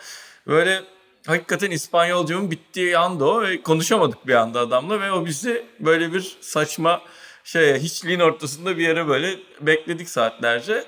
[0.48, 0.82] böyle
[1.28, 6.38] hakikaten İspanyolcumun bittiği anda o ve konuşamadık bir anda adamla ve o bizi böyle bir
[6.42, 7.02] saçma
[7.46, 10.84] şey hiçliğin ortasında bir yere böyle bekledik saatlerce.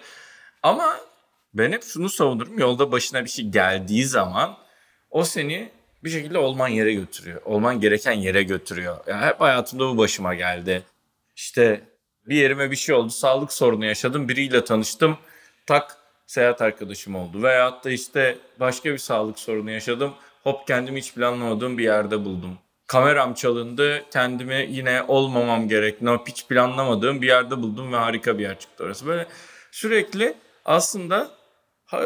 [0.63, 0.97] Ama
[1.53, 2.59] ben hep şunu savunurum.
[2.59, 4.57] Yolda başına bir şey geldiği zaman
[5.11, 5.71] o seni
[6.03, 7.41] bir şekilde olman yere götürüyor.
[7.45, 8.97] Olman gereken yere götürüyor.
[9.07, 10.83] Ya hep hayatımda bu başıma geldi.
[11.35, 11.81] İşte
[12.25, 13.09] bir yerime bir şey oldu.
[13.09, 14.29] Sağlık sorunu yaşadım.
[14.29, 15.17] Biriyle tanıştım.
[15.65, 17.43] Tak seyahat arkadaşım oldu.
[17.43, 20.13] Veyahut da işte başka bir sağlık sorunu yaşadım.
[20.43, 22.57] Hop kendimi hiç planlamadığım bir yerde buldum.
[22.87, 24.03] Kameram çalındı.
[24.11, 25.69] Kendimi yine olmamam
[26.07, 29.05] hop hiç planlamadığım bir yerde buldum ve harika bir yer çıktı orası.
[29.05, 29.25] Böyle
[29.71, 30.33] sürekli
[30.65, 31.31] aslında
[31.85, 32.05] ha-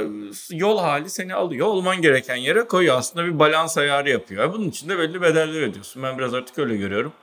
[0.52, 1.68] yol hali seni alıyor.
[1.68, 2.98] Olman gereken yere koyuyor.
[2.98, 4.54] Aslında bir balans ayarı yapıyor.
[4.54, 6.04] Bunun için de belli bedeller ödüyorsun.
[6.04, 7.14] Ben biraz artık öyle görüyorum.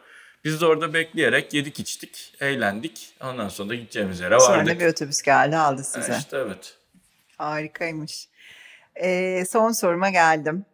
[0.44, 3.08] Biz de orada bekleyerek yedik içtik, eğlendik.
[3.24, 4.80] Ondan sonra da gideceğimiz yere Sonra vardık.
[4.80, 6.16] bir otobüs geldi aldı Ha, size.
[6.18, 6.76] İşte evet.
[7.38, 8.28] Harikaymış.
[8.96, 10.64] Ee, son soruma geldim.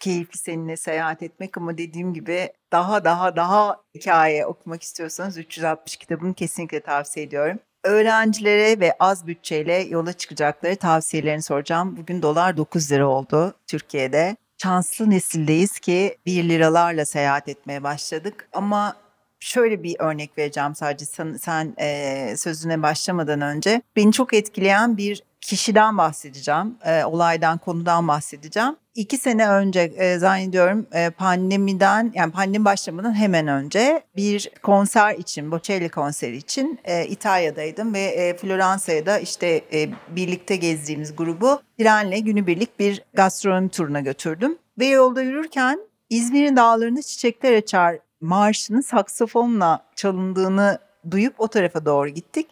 [0.00, 6.34] Keyifli seninle seyahat etmek ama dediğim gibi daha daha daha hikaye okumak istiyorsanız 360 kitabını
[6.34, 7.58] kesinlikle tavsiye ediyorum.
[7.84, 11.96] Öğrencilere ve az bütçeyle yola çıkacakları tavsiyelerini soracağım.
[11.96, 14.36] Bugün dolar 9 lira oldu Türkiye'de.
[14.62, 18.96] Şanslı nesildeyiz ki 1 liralarla seyahat etmeye başladık ama
[19.40, 23.82] şöyle bir örnek vereceğim sadece sen, sen e, sözüne başlamadan önce.
[23.96, 28.76] Beni çok etkileyen bir kişiden bahsedeceğim, e, olaydan, konudan bahsedeceğim.
[28.94, 35.50] İki sene önce e, zannediyorum e, pandemiden, yani pandemi başlamadan hemen önce bir konser için,
[35.50, 42.18] Bocelli konseri için e, İtalya'daydım ve e, Floransa'ya da işte e, birlikte gezdiğimiz grubu trenle
[42.18, 44.58] günübirlik bir gastronomi turuna götürdüm.
[44.78, 50.78] Ve yolda yürürken İzmir'in dağlarında çiçekler açar marşının saksafonla çalındığını
[51.10, 52.46] duyup o tarafa doğru gittik.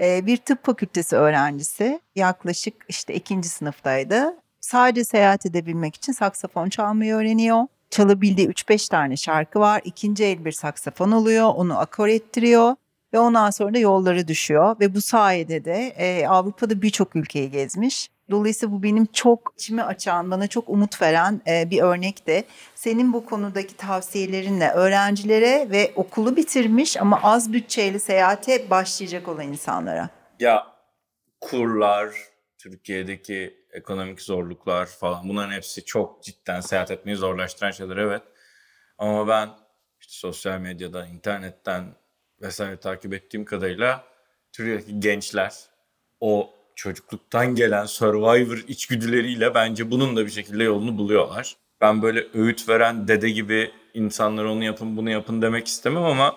[0.00, 4.36] Ee, bir tıp fakültesi öğrencisi yaklaşık işte ikinci sınıftaydı.
[4.60, 7.66] Sadece seyahat edebilmek için saksafon çalmayı öğreniyor.
[7.90, 9.80] Çalabildiği 3-5 tane şarkı var.
[9.84, 12.74] İkinci el bir saksafon alıyor, onu akor ettiriyor
[13.14, 14.76] ve ondan sonra da yolları düşüyor.
[14.80, 18.10] Ve bu sayede de e, Avrupa'da birçok ülkeyi gezmiş.
[18.30, 22.44] Dolayısıyla bu benim çok içimi açan, bana çok umut veren e, bir örnek de.
[22.74, 30.08] Senin bu konudaki tavsiyelerinle öğrencilere ve okulu bitirmiş ama az bütçeyle seyahate başlayacak olan insanlara.
[30.40, 30.66] Ya
[31.40, 32.10] kurlar,
[32.58, 38.22] Türkiye'deki ekonomik zorluklar falan bunların hepsi çok cidden seyahat etmeyi zorlaştıran şeyler evet.
[38.98, 39.48] Ama ben
[40.00, 41.94] işte sosyal medyadan, internetten
[42.42, 44.04] vesaire takip ettiğim kadarıyla
[44.52, 45.54] Türkiye'deki gençler
[46.20, 51.56] o çocukluktan gelen Survivor içgüdüleriyle bence bunun da bir şekilde yolunu buluyorlar.
[51.80, 56.36] Ben böyle öğüt veren dede gibi insanlara onu yapın bunu yapın demek istemem ama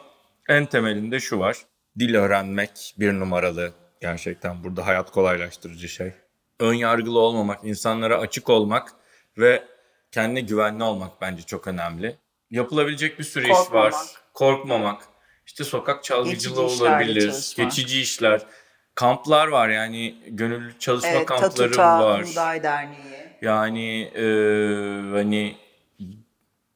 [0.49, 1.57] en temelinde şu var.
[1.99, 6.13] Dil öğrenmek bir numaralı gerçekten burada hayat kolaylaştırıcı şey.
[6.59, 8.93] Ön yargılı olmamak, insanlara açık olmak
[9.37, 9.63] ve
[10.11, 12.17] kendine güvenli olmak bence çok önemli.
[12.49, 13.63] Yapılabilecek bir sürü iş var.
[13.63, 14.33] Korkmamak.
[14.33, 15.03] Korkmamak.
[15.45, 18.41] İşte sokak çalgıcılığı Geçici olabilir, geçici işler.
[18.95, 22.23] Kamplar var yani gönüllü çalışma Evet, kampları Tatuta, var.
[22.23, 23.29] Buğday Derneği.
[23.41, 24.25] Yani e,
[25.11, 25.57] hani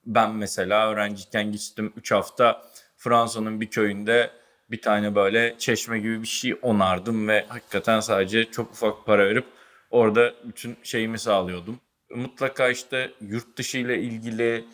[0.06, 2.62] ben mesela öğrenciyken gittim 3 hafta
[2.98, 4.32] Fransa'nın bir köyünde
[4.72, 9.46] bir tane böyle çeşme gibi bir şey onardım ve hakikaten sadece çok ufak para verip
[9.92, 11.80] orada bütün şeyimi sağlıyordum.
[12.16, 14.66] Mutlaka işte yurt dışı ile ilgili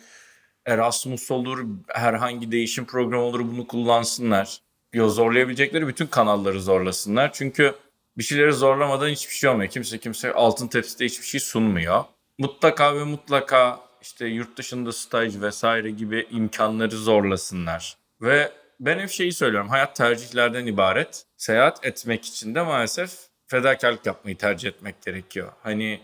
[0.66, 4.65] Erasmus olur, herhangi değişim programı olur bunu kullansınlar.
[4.96, 7.32] Yo, zorlayabilecekleri bütün kanalları zorlasınlar.
[7.32, 7.74] Çünkü
[8.18, 9.70] bir şeyleri zorlamadan hiçbir şey olmuyor.
[9.70, 12.04] Kimse kimse altın tepside hiçbir şey sunmuyor.
[12.38, 17.96] Mutlaka ve mutlaka işte yurt dışında staj vesaire gibi imkanları zorlasınlar.
[18.20, 19.68] Ve ben hep şeyi söylüyorum.
[19.68, 21.26] Hayat tercihlerden ibaret.
[21.36, 23.10] Seyahat etmek için de maalesef
[23.46, 25.52] fedakarlık yapmayı tercih etmek gerekiyor.
[25.62, 26.00] Hani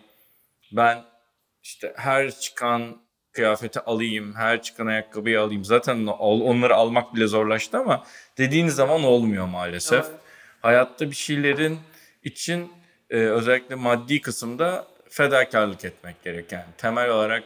[0.73, 1.05] ben
[1.63, 2.97] işte her çıkan
[3.33, 5.65] kıyafeti alayım, her çıkan ayakkabıyı alayım.
[5.65, 8.05] Zaten onları almak bile zorlaştı ama
[8.39, 10.05] dediğiniz zaman olmuyor maalesef.
[10.05, 10.19] Doğru.
[10.61, 11.79] Hayatta bir şeylerin
[12.23, 12.73] için
[13.11, 16.65] e, özellikle maddi kısımda fedakarlık etmek gerek yani.
[16.79, 17.45] Temel olarak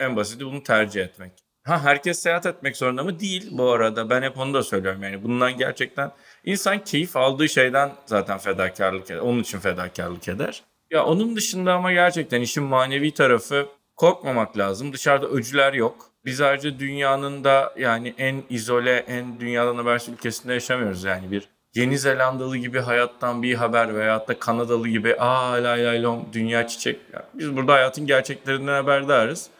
[0.00, 1.32] en basiti bunu tercih etmek.
[1.64, 3.20] Ha herkes seyahat etmek zorunda mı?
[3.20, 4.10] Değil bu arada.
[4.10, 5.22] Ben hep onu da söylüyorum yani.
[5.22, 6.12] Bundan gerçekten
[6.44, 9.20] insan keyif aldığı şeyden zaten fedakarlık eder.
[9.20, 10.62] Onun için fedakarlık eder.
[10.90, 13.68] Ya onun dışında ama gerçekten işin manevi tarafı
[14.02, 14.92] korkmamak lazım.
[14.92, 16.10] Dışarıda öcüler yok.
[16.24, 21.04] Biz ayrıca dünyanın da yani en izole, en dünyadan habersiz ülkesinde yaşamıyoruz.
[21.04, 26.02] Yani bir Yeni Zelandalı gibi hayattan bir haber veyahut da Kanadalı gibi aa lay lay
[26.02, 27.00] lom dünya çiçek.
[27.12, 29.50] Ya biz burada hayatın gerçeklerinden haberdarız.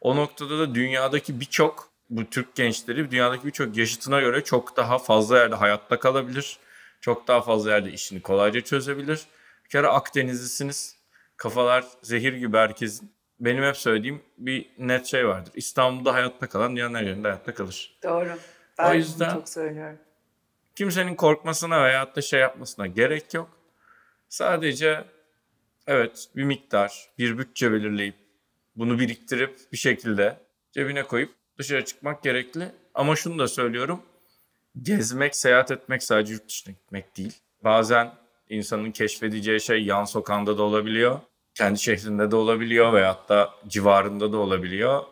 [0.00, 5.38] O noktada da dünyadaki birçok bu Türk gençleri dünyadaki birçok yaşıtına göre çok daha fazla
[5.38, 6.58] yerde hayatta kalabilir.
[7.00, 9.20] Çok daha fazla yerde işini kolayca çözebilir.
[9.64, 10.96] Bir kere Akdenizlisiniz.
[11.36, 13.19] Kafalar zehir gibi herkesin.
[13.40, 15.52] Benim hep söylediğim bir net şey vardır.
[15.56, 17.98] İstanbul'da hayatta kalan dünyanın her yerinde hayatta kalır.
[18.02, 18.28] Doğru.
[18.32, 19.98] O Ben yüzden- çok söylüyorum.
[20.76, 23.50] Kimsenin korkmasına veyahut da şey yapmasına gerek yok.
[24.28, 25.04] Sadece
[25.86, 28.14] evet bir miktar, bir bütçe belirleyip
[28.76, 30.36] bunu biriktirip bir şekilde
[30.72, 32.68] cebine koyup dışarı çıkmak gerekli.
[32.94, 34.02] Ama şunu da söylüyorum.
[34.82, 37.38] Gezmek, seyahat etmek sadece yurt dışına gitmek değil.
[37.64, 38.12] Bazen
[38.48, 41.20] insanın keşfedeceği şey yan sokağında da olabiliyor.
[41.60, 45.02] Kendi şehrinde de olabiliyor veyahut da civarında da olabiliyor.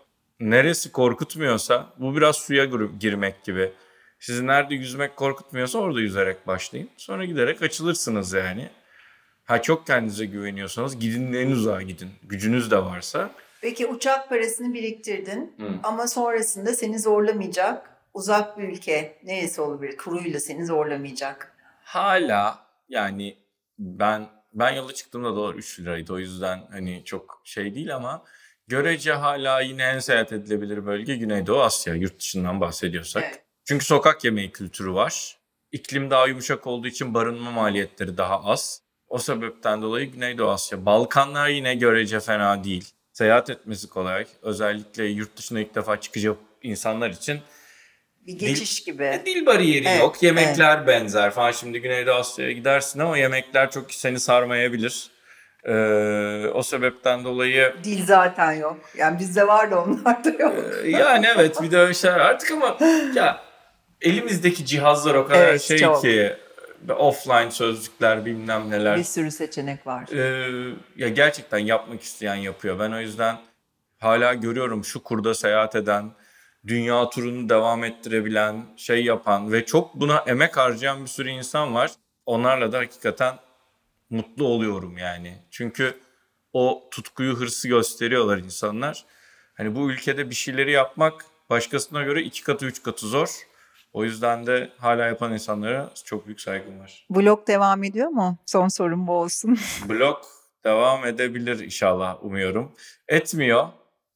[0.40, 3.72] Neresi korkutmuyorsa bu biraz suya gir- girmek gibi.
[4.20, 6.90] Sizi nerede yüzmek korkutmuyorsa orada yüzerek başlayın.
[6.96, 8.68] Sonra giderek açılırsınız yani.
[9.44, 12.10] Ha çok kendinize güveniyorsanız gidin en uzağa gidin.
[12.22, 13.30] Gücünüz de varsa.
[13.60, 15.68] Peki uçak parasını biriktirdin Hı.
[15.82, 19.96] ama sonrasında seni zorlamayacak uzak bir ülke neresi olabilir?
[19.96, 21.52] Kuruyla seni zorlamayacak.
[21.84, 22.58] Hala
[22.88, 23.38] yani
[23.78, 24.26] ben
[24.58, 26.12] ben yola çıktığımda dolar 3 liraydı.
[26.12, 28.24] O yüzden hani çok şey değil ama
[28.66, 31.94] görece hala yine en seyahat edilebilir bölge Güneydoğu Asya.
[31.94, 33.24] Yurt dışından bahsediyorsak.
[33.26, 33.44] Evet.
[33.64, 35.38] Çünkü sokak yemeği kültürü var.
[35.72, 38.82] İklim daha yumuşak olduğu için barınma maliyetleri daha az.
[39.08, 40.86] O sebepten dolayı Güneydoğu Asya.
[40.86, 42.92] Balkanlar yine görece fena değil.
[43.12, 44.26] Seyahat etmesi kolay.
[44.42, 47.40] Özellikle yurt dışına ilk defa çıkacak insanlar için
[48.28, 49.04] Bir geçiş gibi.
[49.04, 50.22] E, Dil bariyeri Evet, yok.
[50.22, 51.52] Yemekler benzer falan.
[51.52, 55.10] Şimdi Güneydoğu Asya'ya gidersin ama yemekler çok seni sarmayabilir.
[55.64, 58.80] Ee, o sebepten dolayı Dil zaten yok.
[58.96, 60.54] Yani bizde var da onlarda yok.
[60.84, 62.78] e, yani evet bir de öyle şeyler artık ama
[63.14, 63.40] ya
[64.00, 66.02] elimizdeki cihazlar o kadar Evet, şey çok.
[66.02, 66.32] ki
[66.98, 68.98] offline sözlükler bilmem neler.
[68.98, 70.08] Bir sürü seçenek var.
[70.12, 72.78] Ee, ya gerçekten yapmak isteyen yapıyor.
[72.78, 73.36] Ben o yüzden
[73.98, 76.10] hala görüyorum şu kurda seyahat eden,
[76.68, 81.90] dünya turunu devam ettirebilen, şey yapan ve çok buna emek harcayan bir sürü insan var.
[82.26, 83.34] Onlarla da hakikaten
[84.10, 85.38] mutlu oluyorum yani.
[85.50, 85.94] Çünkü
[86.52, 89.04] o tutkuyu, hırsı gösteriyorlar insanlar.
[89.54, 93.28] Hani bu ülkede bir şeyleri yapmak başkasına göre iki katı, üç katı zor.
[93.92, 97.06] O yüzden de hala yapan insanlara çok büyük saygım var.
[97.10, 98.38] Vlog devam ediyor mu?
[98.46, 99.58] Son sorum bu olsun.
[99.88, 100.18] Blog
[100.64, 102.72] devam edebilir inşallah umuyorum.
[103.08, 103.68] Etmiyor.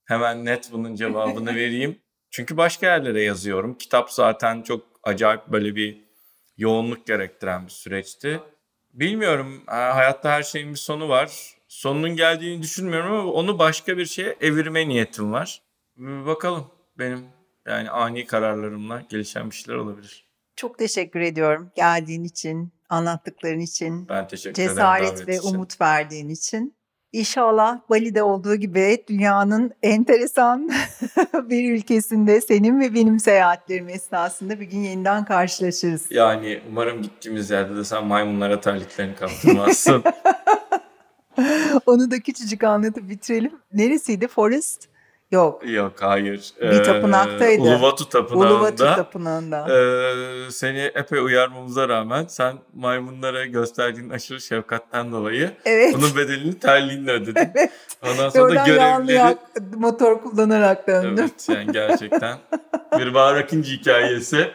[0.04, 1.98] Hemen net bunun cevabını vereyim.
[2.32, 3.78] Çünkü başka yerlere yazıyorum.
[3.78, 6.04] Kitap zaten çok acayip böyle bir
[6.56, 8.40] yoğunluk gerektiren bir süreçti.
[8.92, 9.62] Bilmiyorum.
[9.66, 11.54] ha- Hayatta her şeyin bir sonu var.
[11.68, 15.62] Sonunun geldiğini düşünmüyorum ama onu başka bir şeye evirme niyetim var.
[15.96, 16.66] Bakalım
[16.98, 17.26] benim
[17.66, 20.26] yani ani kararlarımla gelişen bir şeyler olabilir.
[20.56, 24.68] Çok teşekkür ediyorum geldiğin için, anlattıkların için, Ben teşekkür ederim.
[24.76, 25.48] cesaret ve için.
[25.54, 26.76] umut verdiğin için.
[27.12, 30.70] İnşallah Bali'de olduğu gibi dünyanın enteresan
[31.34, 36.06] bir ülkesinde senin ve benim seyahatlerim esnasında bir gün yeniden karşılaşırız.
[36.10, 40.02] Yani umarım gittiğimiz yerde de sen maymunlara terliklerini kaptırmazsın.
[41.86, 43.52] Onu da küçücük anlatıp bitirelim.
[43.72, 44.28] Neresiydi?
[44.28, 44.91] Forest?
[45.32, 45.70] Yok.
[45.70, 46.50] Yok hayır.
[46.62, 47.62] Bir tapınaktaydı.
[47.62, 49.66] Uluvatu Tapınağı'nda Uluwatu Tapınağı'nda.
[49.68, 55.94] eee, seni epey uyarmamıza rağmen sen maymunlara gösterdiğin aşırı şefkatten dolayı evet.
[55.94, 57.50] bunun bedelini terliğinle ödedin.
[58.02, 59.16] Ondan Ve sonra da oradan yağlı görevlileri...
[59.16, 61.14] yak- motor kullanarak döndüm.
[61.18, 62.38] Evet yani gerçekten
[62.98, 64.50] bir Bahar Akıncı hikayesi.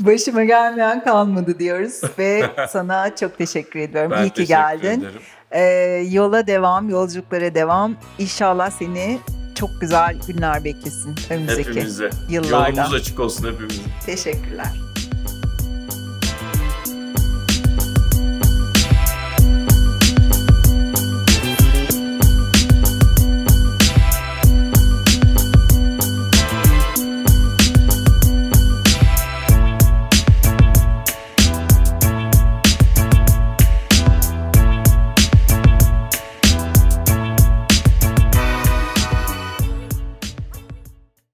[0.00, 4.10] Başıma gelmeyen kalmadı diyoruz ve sana çok teşekkür ediyorum.
[4.10, 4.88] Ben İyi ki geldin.
[5.00, 5.20] ederim.
[5.50, 5.62] Ee,
[6.10, 7.96] yola devam, yolculuklara devam.
[8.18, 9.18] İnşallah seni
[9.62, 12.10] çok güzel günler beklesin önümüzdeki Hepimize.
[12.28, 12.68] yıllarda.
[12.80, 13.82] Yolumuz açık olsun hepimizin.
[14.06, 14.72] Teşekkürler.